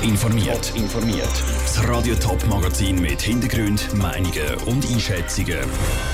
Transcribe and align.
Top 0.00 0.08
informiert. 0.08 0.72
informiert. 0.76 1.44
Das 1.62 1.86
Radio 1.86 2.14
Top 2.14 2.46
Magazin 2.46 3.00
mit 3.00 3.20
Hintergrund, 3.20 3.92
Meinungen 3.94 4.54
und 4.66 4.86
Einschätzungen 4.90 5.58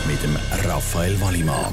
mit 0.09 0.23
dem 0.23 0.37
Raphael 0.69 1.21
Wallimann. 1.21 1.72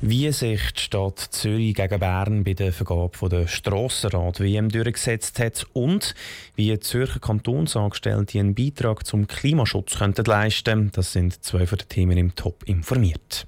Wie 0.00 0.30
sich 0.32 0.60
die 0.72 0.80
Stadt 0.80 1.18
Zürich 1.18 1.74
gegen 1.74 2.00
Bern 2.00 2.44
bei 2.44 2.54
der 2.54 2.72
Vergabe 2.72 3.28
der 3.28 3.46
Strassenrat 3.46 4.40
WM 4.40 4.70
durchgesetzt 4.70 5.38
hat 5.38 5.66
und 5.74 6.14
wie 6.56 6.70
die 6.70 6.80
Zürcher 6.80 7.20
Kantonsangestellte 7.20 8.38
einen 8.38 8.54
Beitrag 8.54 9.06
zum 9.06 9.26
Klimaschutz 9.26 9.98
könnten 9.98 10.24
leisten, 10.24 10.92
das 10.92 11.12
sind 11.12 11.44
zwei 11.44 11.66
von 11.66 11.78
den 11.78 11.88
Themen 11.88 12.16
im 12.16 12.34
Top 12.34 12.62
informiert. 12.64 13.46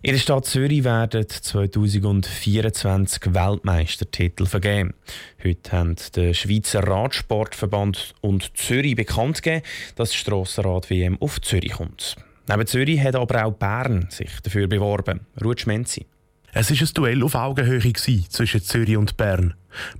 In 0.00 0.12
der 0.12 0.20
Stadt 0.20 0.46
Zürich 0.46 0.84
werden 0.84 1.28
2024 1.28 3.34
Weltmeistertitel 3.34 4.46
vergeben. 4.46 4.94
Heute 5.42 5.72
haben 5.72 5.96
der 6.14 6.34
Schweizer 6.34 6.86
Radsportverband 6.86 8.14
und 8.20 8.56
Zürich 8.56 8.94
bekannt 8.94 9.42
gegeben, 9.42 9.66
dass 9.96 10.10
die 10.10 10.18
Strassenrad-WM 10.18 11.20
auf 11.20 11.40
Zürich 11.40 11.72
kommt. 11.72 12.14
Neben 12.46 12.66
Zürich 12.68 13.02
hat 13.02 13.16
aber 13.16 13.44
auch 13.44 13.54
Bern 13.54 14.06
sich 14.08 14.30
dafür 14.40 14.68
beworben. 14.68 15.26
Ruth 15.42 15.62
Schmenzi. 15.62 16.06
Es 16.52 16.70
war 16.70 16.80
ein 16.80 16.94
Duell 16.94 17.24
auf 17.24 17.34
Augenhöhe 17.34 17.92
zwischen 17.92 18.62
Zürich 18.62 18.96
und 18.96 19.16
Bern. 19.16 19.54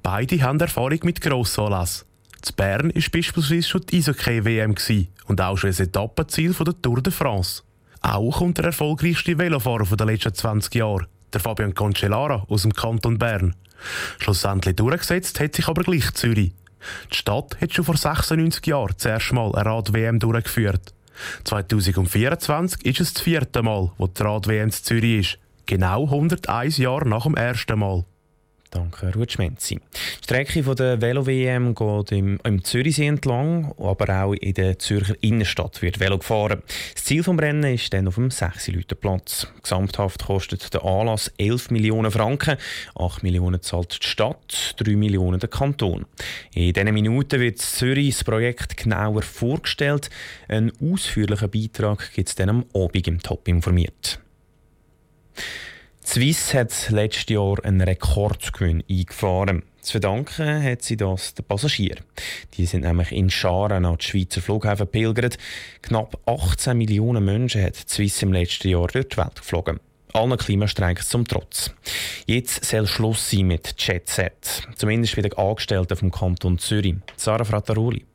Beide 0.05 0.41
haben 0.43 0.61
Erfahrung 0.61 1.01
mit 1.03 1.21
Grossanlass. 1.21 2.07
In 2.49 2.55
Bern 2.55 2.95
war 2.95 3.03
beispielsweise 3.13 3.69
schon 3.69 3.85
die 3.87 3.99
Eishockey-WM 3.99 4.77
und 5.27 5.41
auch 5.41 5.59
schon 5.59 5.71
ein 5.71 5.77
Etappenziel 5.77 6.53
der 6.53 6.81
Tour 6.81 7.03
de 7.03 7.13
France. 7.13 7.65
Auch 8.01 8.39
kommt 8.39 8.59
der 8.59 8.67
erfolgreichste 8.67 9.39
Velofahrer 9.39 9.97
der 9.97 10.07
letzten 10.07 10.35
20 10.35 10.75
Jahre, 10.75 11.07
der 11.33 11.41
Fabian 11.41 11.75
Concellara 11.75 12.45
aus 12.49 12.63
dem 12.63 12.73
Kanton 12.73 13.19
Bern. 13.19 13.55
Schlussendlich 14.19 14.77
durchgesetzt 14.77 15.41
hat 15.41 15.55
sich 15.55 15.69
aber 15.69 15.83
gleich 15.83 16.13
Zürich. 16.15 16.53
Die 17.13 17.17
Stadt 17.17 17.61
hat 17.61 17.73
schon 17.73 17.85
vor 17.85 17.97
96 17.97 18.67
Jahren 18.67 18.95
zuerst 18.97 19.33
mal 19.33 19.55
eine 19.55 19.65
Rad-WM 19.65 20.19
durchgeführt. 20.19 20.95
2024 21.45 22.85
ist 22.85 23.01
es 23.01 23.15
das 23.15 23.23
vierte 23.23 23.63
Mal, 23.63 23.91
wo 23.99 24.07
die 24.07 24.23
Rad-WM 24.23 24.65
in 24.65 24.71
Zürich 24.71 25.21
ist. 25.21 25.39
Genau 25.67 26.05
101 26.05 26.79
Jahre 26.79 27.09
nach 27.09 27.25
dem 27.25 27.35
ersten 27.35 27.79
Mal. 27.79 28.05
Danke, 28.71 29.13
Ruth 29.15 29.33
Schmenzi. 29.33 29.77
Die 29.77 30.25
Strecke 30.25 30.63
der 30.75 31.01
Velo-WM 31.01 31.75
geht 31.75 32.13
im, 32.13 32.39
im 32.45 32.63
Zürichsee 32.63 33.07
entlang, 33.07 33.73
aber 33.79 34.25
auch 34.25 34.35
in 34.35 34.53
der 34.53 34.79
Zürcher 34.79 35.15
Innenstadt 35.23 35.81
wird 35.81 36.01
Velo 36.01 36.19
gefahren. 36.19 36.63
Das 36.95 37.05
Ziel 37.05 37.23
des 37.23 37.39
Rennen 37.39 37.75
ist 37.75 37.93
dann 37.95 38.09
auf 38.09 38.17
dem 38.17 38.31
6 38.31 38.71
Platz. 39.01 39.47
Gesamthaft 39.63 40.25
kostet 40.25 40.75
der 40.75 40.85
Anlass 40.85 41.33
11 41.39 41.71
Millionen 41.71 42.11
Franken. 42.11 42.59
8 42.95 43.23
Millionen 43.23 43.63
zahlt 43.63 44.03
die 44.03 44.07
Stadt, 44.07 44.75
3 44.77 44.97
Millionen 44.97 45.41
der 45.41 45.49
Kanton. 45.49 46.05
In 46.53 46.75
diesen 46.75 46.93
Minuten 46.93 47.41
wird 47.41 47.59
Zürich 47.59 48.17
das 48.17 48.25
Projekt 48.25 48.77
genauer 48.77 49.23
vorgestellt. 49.23 50.11
Einen 50.47 50.73
ausführlichen 50.83 51.51
Beitrag 51.51 52.13
gibt 52.13 52.29
es 52.29 52.35
dann 52.35 52.51
am 52.51 52.67
Abend 52.75 53.09
im 53.09 53.23
Top 53.23 53.49
informiert. 53.49 54.21
Swiss 56.09 56.55
hat 56.55 56.89
letztes 56.89 57.29
Jahr 57.29 57.63
einen 57.63 57.83
Rekordgewinn 57.83 58.83
eingefahren. 58.89 59.63
Zu 59.83 59.93
verdanken 59.93 60.63
hat 60.63 60.81
sie 60.81 60.97
das 60.97 61.35
den 61.35 61.45
Passagieren. 61.45 62.03
Die 62.55 62.65
sind 62.65 62.85
nämlich 62.85 63.13
in 63.13 63.29
Scharen 63.29 63.85
an 63.85 63.99
die 63.99 64.07
Schweizer 64.07 64.41
Flughäfen 64.41 64.87
pilgert. 64.87 65.37
Knapp 65.83 66.19
18 66.25 66.79
Millionen 66.79 67.27
Menschen 67.27 67.63
hat 67.63 67.77
Swiss 67.77 68.23
im 68.23 68.33
letzten 68.33 68.71
Jahr 68.71 68.87
durch 68.87 69.11
die 69.11 69.19
Welt 69.19 69.35
geflogen. 69.37 69.81
Allen 70.15 70.39
Klimastreiks 70.39 71.11
zum 71.11 71.29
Trotz. 71.29 71.75
Jetzt 72.25 72.65
soll 72.65 72.87
Schluss 72.87 73.31
sein 73.31 73.47
mit 73.47 73.75
Jet 73.77 74.09
Set. 74.09 74.63
Zumindest 74.77 75.15
bei 75.15 75.21
den 75.21 75.35
Angestellten 75.35 75.95
vom 75.95 76.11
Kanton 76.11 76.57
Zürich. 76.57 76.95
Sarah 77.17 77.45
Frattaroli. 77.45 78.07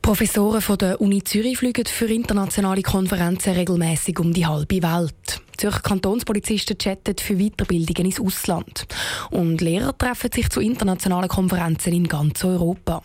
Professoren 0.00 0.60
von 0.60 0.78
der 0.78 1.00
Uni 1.00 1.24
Zürich 1.24 1.58
fliegen 1.58 1.86
für 1.86 2.06
internationale 2.06 2.82
Konferenzen 2.82 3.54
regelmäßig 3.54 4.20
um 4.20 4.32
die 4.32 4.46
halbe 4.46 4.80
Welt. 4.80 5.42
Zürcher 5.62 5.80
Kantonspolizisten 5.80 6.76
chatten 6.76 7.14
für 7.20 7.36
Weiterbildungen 7.36 8.06
ins 8.06 8.18
Ausland. 8.18 8.84
Und 9.30 9.60
Lehrer 9.60 9.96
treffen 9.96 10.32
sich 10.32 10.48
zu 10.48 10.60
internationalen 10.60 11.28
Konferenzen 11.28 11.92
in 11.92 12.08
ganz 12.08 12.44
Europa. 12.44 13.00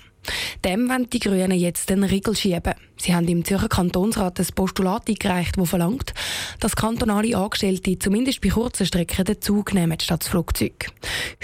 Dem 0.65 0.89
wollen 0.89 1.07
die 1.07 1.19
Grünen 1.19 1.51
jetzt 1.51 1.91
den 1.91 2.03
Riegel 2.03 2.35
schieben. 2.35 2.73
Sie 2.97 3.13
haben 3.13 3.27
im 3.27 3.45
Zürcher 3.45 3.69
Kantonsrat 3.69 4.39
ein 4.39 4.47
Postulat 4.55 5.07
eingereicht, 5.07 5.55
das 5.55 5.69
verlangt, 5.69 6.15
dass 6.59 6.75
kantonale 6.75 7.37
Angestellte 7.37 7.99
zumindest 7.99 8.41
bei 8.41 8.49
kurzen 8.49 8.87
Strecken 8.87 9.25
den 9.25 9.39
Zug 9.39 9.75
nehmen 9.75 9.99
statt 9.99 10.21
das 10.21 10.29
Flugzeug. 10.29 10.89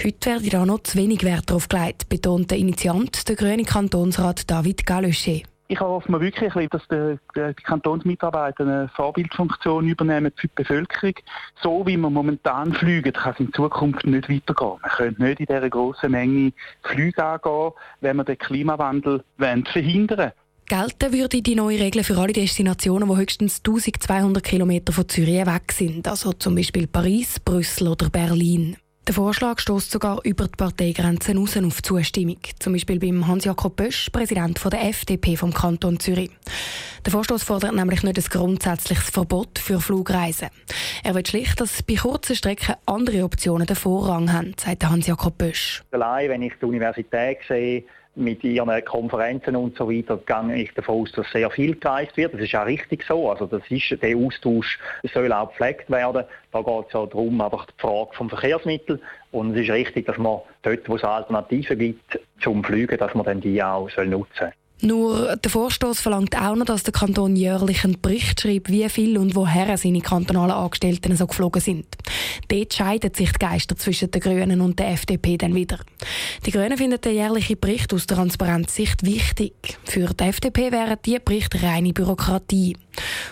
Heute 0.04 0.30
werde 0.30 0.50
da 0.50 0.66
noch 0.66 0.82
zu 0.82 0.98
wenig 0.98 1.22
Wert 1.22 1.48
darauf 1.48 1.68
gelegt, 1.68 2.08
betont 2.08 2.50
der 2.50 2.58
Initiant, 2.58 3.28
der 3.28 3.36
grüne 3.36 3.62
Kantonsrat 3.62 4.50
David 4.50 4.84
Galösche 4.84 5.44
ich 5.68 5.80
hoffe 5.80 6.10
mir 6.10 6.20
wirklich, 6.20 6.68
dass 6.68 6.82
die, 6.88 7.18
Kantonsmitarbeiter 7.62 8.64
eine 8.64 8.88
Vorbildfunktion 8.94 9.88
übernehmen 9.88 10.32
für 10.36 10.48
die 10.48 10.54
Bevölkerung. 10.54 11.14
So 11.62 11.86
wie 11.86 11.96
wir 11.96 12.10
momentan 12.10 12.72
fliegen, 12.72 13.12
kann 13.12 13.32
es 13.32 13.40
in 13.40 13.52
Zukunft 13.52 14.04
nicht 14.06 14.28
weitergehen. 14.28 14.78
Man 14.82 14.90
könnte 14.90 15.22
nicht 15.22 15.40
in 15.40 15.46
dieser 15.46 15.70
grossen 15.70 16.12
Menge 16.12 16.52
Flüge 16.82 17.24
angehen, 17.24 17.72
wenn 18.00 18.16
wir 18.16 18.24
den 18.24 18.38
Klimawandel 18.38 19.24
verhindern 19.38 20.18
wollen. 20.18 20.32
Gelten 20.66 21.12
würde 21.12 21.42
die 21.42 21.54
neue 21.54 21.78
Regel 21.78 22.04
für 22.04 22.16
alle 22.16 22.32
Destinationen, 22.32 23.08
die 23.08 23.16
höchstens 23.16 23.58
1200 23.58 24.42
Kilometer 24.42 24.94
von 24.94 25.08
Zürich 25.08 25.44
weg 25.44 25.72
sind, 25.72 26.08
also 26.08 26.32
zum 26.32 26.54
Beispiel 26.54 26.86
Paris, 26.86 27.38
Brüssel 27.38 27.88
oder 27.88 28.08
Berlin. 28.08 28.76
Der 29.06 29.12
Vorschlag 29.12 29.60
stößt 29.60 29.90
sogar 29.90 30.20
über 30.24 30.46
die 30.46 30.56
Parteigrenzen 30.56 31.34
hinaus 31.34 31.58
auf 31.58 31.82
Zustimmung. 31.82 32.38
Zum 32.58 32.72
Beispiel 32.72 32.98
beim 32.98 33.26
Hans-Jakob 33.26 33.76
Bösch, 33.76 34.08
Präsident 34.08 34.58
der 34.64 34.82
FDP 34.82 35.36
vom 35.36 35.52
Kanton 35.52 36.00
Zürich. 36.00 36.30
Der 37.04 37.12
Vorstoß 37.12 37.42
fordert 37.42 37.74
nämlich 37.74 38.02
nicht 38.02 38.16
ein 38.16 38.24
grundsätzliches 38.24 39.10
Verbot 39.10 39.58
für 39.58 39.78
Flugreisen. 39.78 40.48
Er 41.02 41.14
will 41.14 41.26
schlicht, 41.26 41.60
dass 41.60 41.82
bei 41.82 41.96
kurzen 41.96 42.34
Strecken 42.34 42.76
andere 42.86 43.24
Optionen 43.24 43.66
den 43.66 43.76
Vorrang 43.76 44.32
haben, 44.32 44.54
sagt 44.56 44.88
Hans-Jakob 44.88 45.36
Bösch. 45.36 45.82
Allein, 45.90 46.30
wenn 46.30 46.42
ich 46.42 46.54
die 46.58 46.64
Universität 46.64 47.40
sehe, 47.46 47.84
mit 48.16 48.44
ihren 48.44 48.84
Konferenzen 48.84 49.56
und 49.56 49.76
so 49.76 49.90
weiter 49.90 50.18
gehe 50.18 50.62
ich 50.62 50.72
davon 50.74 51.02
aus, 51.02 51.12
dass 51.12 51.30
sehr 51.32 51.50
viel 51.50 51.74
gereist 51.74 52.16
wird. 52.16 52.34
Das 52.34 52.40
ist 52.40 52.54
auch 52.54 52.66
richtig 52.66 53.04
so. 53.06 53.30
Also 53.30 53.46
das 53.46 53.62
ist, 53.68 54.00
der 54.02 54.16
Austausch 54.16 54.78
soll 55.12 55.32
auch 55.32 55.48
gepflegt 55.48 55.90
werden. 55.90 56.24
Da 56.52 56.62
geht 56.62 56.86
es 56.86 56.92
ja 56.92 57.06
darum, 57.06 57.40
einfach 57.40 57.66
die 57.66 57.80
Frage 57.80 58.10
vom 58.12 58.28
Verkehrsmittel. 58.28 59.00
Und 59.32 59.54
es 59.54 59.62
ist 59.62 59.70
richtig, 59.70 60.06
dass 60.06 60.18
man 60.18 60.40
dort, 60.62 60.88
wo 60.88 60.96
es 60.96 61.04
Alternativen 61.04 61.78
gibt 61.78 62.20
zum 62.40 62.62
Flügen, 62.62 62.98
dass 62.98 63.14
man 63.14 63.24
dann 63.24 63.40
die 63.40 63.62
auch 63.62 63.88
nutzen 63.96 64.28
soll. 64.38 64.52
Nur 64.80 65.36
der 65.36 65.50
Vorstoß 65.50 66.00
verlangt 66.00 66.36
auch 66.36 66.56
noch, 66.56 66.66
dass 66.66 66.82
der 66.82 66.92
Kanton 66.92 67.36
jährlich 67.36 67.84
einen 67.84 68.00
Bericht 68.00 68.40
schreibt, 68.40 68.70
wie 68.70 68.88
viel 68.88 69.16
und 69.16 69.34
woher 69.34 69.78
seine 69.78 70.00
kantonalen 70.00 70.50
Angestellten 70.50 71.16
so 71.16 71.26
geflogen 71.26 71.62
sind. 71.62 71.86
Dort 72.48 72.74
scheiden 72.74 73.14
sich 73.14 73.32
die 73.32 73.38
Geister 73.38 73.76
zwischen 73.76 74.10
den 74.10 74.20
Grünen 74.20 74.60
und 74.60 74.78
der 74.78 74.90
FDP 74.90 75.38
dann 75.38 75.54
wieder. 75.54 75.78
Die 76.44 76.50
Grünen 76.50 76.76
finden 76.76 77.00
den 77.00 77.14
jährlichen 77.14 77.58
Bericht 77.58 77.94
aus 77.94 78.06
Transparenzsicht 78.06 79.04
wichtig. 79.06 79.54
Für 79.84 80.12
die 80.12 80.24
FDP 80.24 80.72
wären 80.72 80.98
die 81.04 81.18
Berichte 81.18 81.62
reine 81.62 81.92
Bürokratie. 81.92 82.76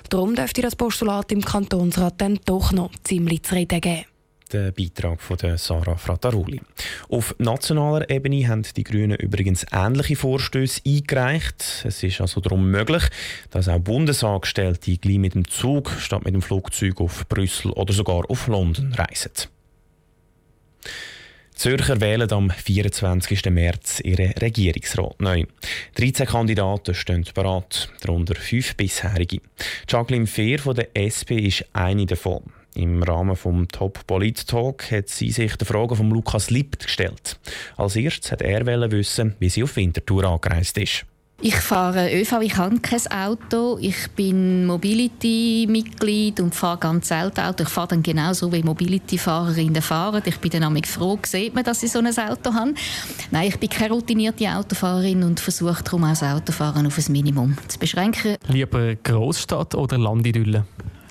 Darum 0.08 0.34
dürfte 0.34 0.62
das 0.62 0.76
Postulat 0.76 1.32
im 1.32 1.44
Kantonsrat 1.44 2.14
dann 2.18 2.38
doch 2.44 2.72
noch 2.72 2.92
ziemlich 3.04 3.42
zu 3.42 3.56
reden 3.56 3.80
geben 3.80 4.04
der 4.52 4.72
Beitrag 4.72 5.20
von 5.20 5.36
Sarah 5.56 5.96
Frattaroli. 5.96 6.60
Auf 7.08 7.34
nationaler 7.38 8.08
Ebene 8.10 8.46
haben 8.48 8.62
die 8.76 8.84
Grünen 8.84 9.16
übrigens 9.16 9.66
ähnliche 9.72 10.16
Vorstöße 10.16 10.82
eingereicht. 10.86 11.84
Es 11.84 12.02
ist 12.02 12.20
also 12.20 12.40
darum 12.40 12.70
möglich, 12.70 13.04
dass 13.50 13.68
auch 13.68 13.78
Bundesangestellte 13.78 14.96
gleich 14.98 15.18
mit 15.18 15.34
dem 15.34 15.48
Zug 15.48 15.90
statt 15.98 16.24
mit 16.24 16.34
dem 16.34 16.42
Flugzeug 16.42 17.00
auf 17.00 17.26
Brüssel 17.28 17.72
oder 17.72 17.92
sogar 17.92 18.28
auf 18.30 18.46
London 18.46 18.92
reisen. 18.94 19.32
Zürcher 21.54 22.00
wählen 22.00 22.32
am 22.32 22.50
24. 22.50 23.44
März 23.50 24.00
ihren 24.00 24.32
Regierungsrat 24.32 25.20
neu. 25.20 25.44
13 25.94 26.26
Kandidaten 26.26 26.94
stehen 26.94 27.24
bereit, 27.34 27.88
darunter 28.00 28.34
fünf 28.34 28.74
bisherige. 28.76 29.40
Jacqueline 29.88 30.26
Fehr 30.26 30.58
von 30.58 30.74
der 30.74 30.88
SP 30.96 31.38
ist 31.38 31.64
eine 31.72 32.06
davon. 32.06 32.42
Im 32.74 33.02
Rahmen 33.02 33.34
des 33.34 33.68
Top 33.72 34.06
Polit 34.06 34.46
Talk 34.46 34.90
hat 34.90 35.08
sie 35.08 35.30
sich 35.30 35.56
die 35.56 35.64
Frage 35.64 35.94
von 35.94 36.10
Lukas 36.10 36.50
Liebt 36.50 36.84
gestellt. 36.84 37.38
Als 37.76 37.96
erstes 37.96 38.32
hat 38.32 38.42
er 38.42 38.64
wissen, 38.90 39.34
wie 39.38 39.50
sie 39.50 39.62
auf 39.62 39.76
Winterthur 39.76 40.24
angereist 40.24 40.78
ist. 40.78 41.04
Ich 41.44 41.56
fahre 41.56 42.08
ÖV, 42.14 42.40
ich 42.40 42.56
habe 42.56 42.78
kein 42.78 43.00
Auto. 43.10 43.76
Ich 43.80 44.08
bin 44.14 44.64
Mobility-Mitglied 44.64 46.38
und 46.38 46.54
fahre 46.54 46.78
ganz 46.78 47.08
selten 47.08 47.40
Auto. 47.40 47.64
Ich 47.64 47.68
fahre 47.68 47.88
dann 47.88 48.02
genauso 48.04 48.52
wie 48.52 48.62
Mobility-Fahrerinnen 48.62 49.82
fahren. 49.82 50.22
Ich 50.24 50.38
bin 50.38 50.52
dann 50.52 50.84
froh, 50.84 51.18
sieht 51.26 51.52
man, 51.52 51.64
dass 51.64 51.82
ich 51.82 51.90
so 51.90 51.98
ein 51.98 52.06
Auto 52.06 52.54
habe. 52.54 52.74
Nein, 53.32 53.48
ich 53.48 53.58
bin 53.58 53.68
keine 53.68 53.92
routinierte 53.92 54.48
Autofahrerin 54.48 55.24
und 55.24 55.40
versuche 55.40 55.82
darum 55.82 56.04
auch 56.04 56.10
das 56.10 56.22
Autofahren 56.22 56.86
auf 56.86 56.96
ein 56.96 57.10
Minimum 57.10 57.56
zu 57.66 57.76
beschränken. 57.76 58.36
Lieber 58.46 58.94
Großstadt 58.94 59.74
oder 59.74 59.98
Landidylle? 59.98 60.64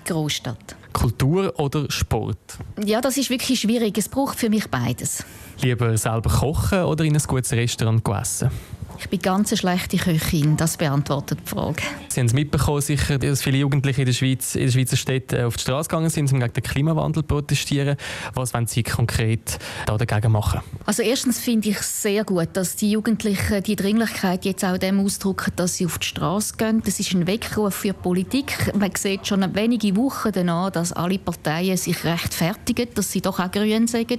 Großstadt. 0.06 0.76
Kultur 0.92 1.52
oder 1.58 1.90
Sport? 1.90 2.38
Ja, 2.84 3.00
das 3.00 3.16
ist 3.16 3.30
wirklich 3.30 3.60
schwierig. 3.60 3.96
Es 3.98 4.08
braucht 4.08 4.38
für 4.38 4.50
mich 4.50 4.68
beides. 4.68 5.24
Lieber 5.60 5.96
selber 5.96 6.30
kochen 6.30 6.82
oder 6.82 7.04
in 7.04 7.14
ein 7.14 7.22
gutes 7.26 7.52
Restaurant 7.52 8.06
essen? 8.08 8.50
Ich 8.98 9.08
bin 9.08 9.20
ganz 9.20 9.50
eine 9.50 9.58
schlechte 9.58 9.96
Köchin, 9.96 10.56
das 10.56 10.76
beantwortet 10.76 11.38
die 11.44 11.48
Frage. 11.48 11.82
Sie 12.08 12.20
haben 12.20 12.26
es 12.26 12.32
mitbekommen, 12.32 12.80
sicher, 12.80 13.18
dass 13.18 13.42
viele 13.42 13.58
Jugendliche 13.58 14.02
in 14.02 14.06
der 14.06 14.12
Schweiz, 14.12 14.54
in 14.54 14.66
der 14.66 14.72
Schweizer 14.72 14.96
Städte 14.96 15.46
auf 15.46 15.56
die 15.56 15.62
Straße 15.62 15.88
gegangen 15.88 16.10
sind, 16.10 16.32
um 16.32 16.40
gegen 16.40 16.52
den 16.52 16.62
Klimawandel 16.62 17.22
zu 17.22 17.26
protestieren. 17.26 17.96
Was 18.34 18.54
wollen 18.54 18.66
Sie 18.66 18.82
konkret 18.82 19.58
dagegen 19.86 20.32
machen? 20.32 20.60
Also 20.86 21.02
erstens 21.02 21.40
finde 21.40 21.70
ich 21.70 21.78
es 21.78 22.02
sehr 22.02 22.24
gut, 22.24 22.48
dass 22.54 22.76
die 22.76 22.90
Jugendlichen 22.90 23.62
die 23.62 23.76
Dringlichkeit 23.76 24.44
jetzt 24.44 24.64
auch 24.64 24.78
dem 24.78 25.00
ausdrücken, 25.00 25.52
dass 25.56 25.76
sie 25.76 25.86
auf 25.86 25.98
die 25.98 26.06
Straße 26.06 26.54
gehen. 26.56 26.82
Das 26.84 27.00
ist 27.00 27.12
ein 27.12 27.26
Weckruf 27.26 27.74
für 27.74 27.88
die 27.88 27.94
Politik. 27.94 28.74
Man 28.74 28.90
sieht 28.96 29.26
schon 29.26 29.54
wenige 29.54 29.96
Wochen 29.96 30.32
danach, 30.32 30.70
dass 30.70 30.92
alle 30.92 31.18
Parteien 31.18 31.76
sich 31.76 32.04
rechtfertigen, 32.04 32.88
dass 32.94 33.12
sie 33.12 33.20
doch 33.20 33.38
auch 33.38 33.50
grün 33.50 33.86
sagen, 33.86 34.18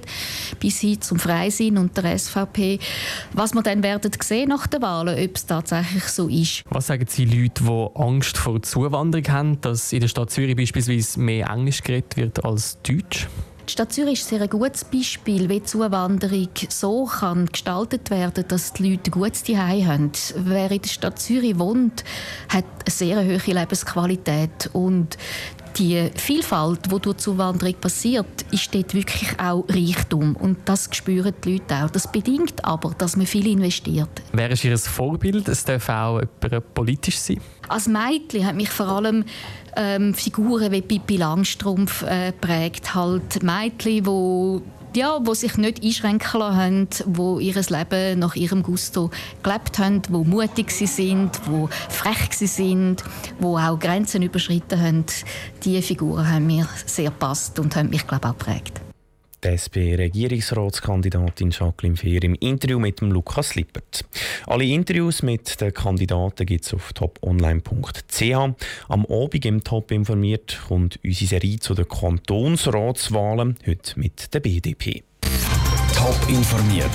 bis 0.60 0.80
hin 0.80 1.00
zum 1.00 1.18
Freisinn 1.18 1.78
und 1.78 1.96
der 1.96 2.18
SVP. 2.18 2.78
Was 3.32 3.54
wir 3.54 3.62
dann 3.62 3.82
werden 3.82 4.10
sehen 4.22 4.48
nach 4.48 4.63
den 4.66 4.82
Wahlen, 4.82 5.18
ob 5.18 5.36
es 5.36 5.46
tatsächlich 5.46 6.04
so 6.04 6.28
ist. 6.28 6.62
Was 6.70 6.86
sagen 6.88 7.06
Sie 7.08 7.24
Leuten, 7.24 7.66
die 7.66 7.88
Angst 7.94 8.36
vor 8.36 8.62
Zuwanderung 8.62 9.28
haben, 9.28 9.60
dass 9.60 9.92
in 9.92 10.00
der 10.00 10.08
Stadt 10.08 10.30
Zürich 10.30 10.56
beispielsweise 10.56 11.20
mehr 11.20 11.48
Englisch 11.48 11.82
geredet 11.82 12.16
wird 12.16 12.44
als 12.44 12.78
Deutsch? 12.82 13.28
Die 13.66 13.72
Stadt 13.72 13.92
Zürich 13.94 14.20
ist 14.20 14.32
ein 14.32 14.46
gutes 14.50 14.84
Beispiel, 14.84 15.48
wie 15.48 15.62
Zuwanderung 15.62 16.50
so 16.68 17.06
kann 17.06 17.46
gestaltet 17.46 18.10
werden 18.10 18.44
dass 18.46 18.74
die 18.74 18.90
Leute 18.90 19.10
ein 19.10 19.12
gutes 19.12 19.44
Zuhause 19.44 19.86
haben. 19.86 20.12
Wer 20.36 20.70
in 20.70 20.82
der 20.82 20.88
Stadt 20.88 21.18
Zürich 21.18 21.58
wohnt, 21.58 22.04
hat 22.50 22.64
eine 22.64 22.90
sehr 22.90 23.24
hohe 23.24 23.54
Lebensqualität 23.54 24.68
und 24.74 25.16
die 25.78 26.10
Vielfalt, 26.16 26.80
die 26.86 27.00
durch 27.00 27.16
Zuwanderung 27.16 27.74
passiert, 27.80 28.44
ist 28.50 28.74
dort 28.74 28.94
wirklich 28.94 29.38
auch 29.38 29.64
Reichtum. 29.68 30.36
Und 30.36 30.58
das 30.64 30.88
spüren 30.92 31.34
die 31.44 31.54
Leute 31.54 31.84
auch. 31.84 31.90
Das 31.90 32.10
bedingt 32.10 32.64
aber, 32.64 32.94
dass 32.96 33.16
man 33.16 33.26
viel 33.26 33.46
investiert. 33.46 34.22
Wer 34.32 34.50
ist 34.50 34.64
Ihr 34.64 34.78
Vorbild? 34.78 35.48
Es 35.48 35.64
darf 35.64 35.88
auch 35.88 36.20
politisch 36.74 37.18
sein. 37.18 37.40
Als 37.68 37.88
Mädchen 37.88 38.46
hat 38.46 38.56
mich 38.56 38.68
vor 38.68 38.88
allem 38.88 39.24
ähm, 39.76 40.14
Figuren 40.14 40.70
wie 40.70 40.82
Pippi 40.82 41.16
Langstrumpf 41.16 42.02
äh, 42.02 42.32
prägt. 42.32 42.94
Halt 42.94 43.42
Mädchen, 43.42 44.04
die 44.04 44.60
ja, 44.96 45.18
wo 45.22 45.34
sich 45.34 45.56
nicht 45.56 45.82
einschränken 45.82 46.42
haben, 46.42 46.88
wo 47.06 47.38
ihr 47.38 47.54
Leben 47.54 48.18
nach 48.18 48.36
ihrem 48.36 48.62
Gusto 48.62 49.10
gelebt 49.42 49.78
haben, 49.78 50.02
wo 50.08 50.24
mutig 50.24 50.70
sie 50.70 50.86
sind, 50.86 51.30
wo 51.46 51.68
frech 51.88 52.32
sie 52.32 52.46
sind, 52.46 53.02
wo 53.38 53.58
auch 53.58 53.78
Grenzen 53.78 54.22
überschritten 54.22 54.80
haben. 54.80 55.04
Diese 55.62 55.82
Figuren 55.82 56.30
haben 56.30 56.46
mir 56.46 56.68
sehr 56.86 57.10
passt 57.10 57.58
und 57.58 57.74
haben 57.76 57.90
mich 57.90 58.06
glaube 58.06 58.28
auch 58.28 58.38
geprägt 58.38 58.80
die 59.44 59.48
SP-Regierungsratskandidatin 59.48 61.50
Jacqueline 61.50 61.96
Fehr 61.96 62.22
im 62.22 62.34
Interview 62.34 62.78
mit 62.78 63.00
dem 63.00 63.12
Lukas 63.12 63.54
Lippert. 63.54 64.04
Alle 64.46 64.64
Interviews 64.64 65.22
mit 65.22 65.60
den 65.60 65.72
Kandidaten 65.72 66.46
gibt 66.46 66.64
es 66.64 66.74
auf 66.74 66.92
toponline.ch. 66.92 68.32
Am 68.88 69.06
Abend 69.06 69.44
im 69.44 69.62
Top 69.62 69.90
informiert 69.90 70.60
kommt 70.68 70.98
unsere 71.04 71.28
Serie 71.28 71.58
zu 71.58 71.74
den 71.74 71.88
Kantonsratswahlen, 71.88 73.56
heute 73.66 74.00
mit 74.00 74.32
der 74.32 74.40
BDP. 74.40 75.02
Top 75.94 76.18
informiert, 76.28 76.90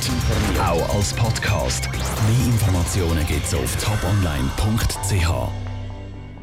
auch 0.59 0.95
als 0.95 1.13
Podcast. 1.13 1.89
Mehr 1.91 2.47
Informationen 2.47 3.25
gibt 3.25 3.45
es 3.45 3.53
auf 3.53 3.75
toponline.ch. 3.83 5.68